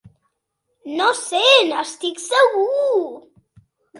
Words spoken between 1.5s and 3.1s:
n'estic segur!